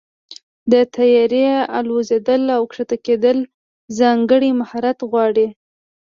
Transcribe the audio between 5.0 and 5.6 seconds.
غواړي.